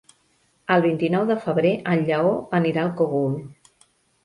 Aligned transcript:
El 0.75 0.81
vint-i-nou 0.85 1.27
de 1.33 1.35
febrer 1.43 1.75
en 1.93 2.03
Lleó 2.09 2.33
anirà 2.63 2.85
al 2.89 2.93
Cogul. 3.03 3.39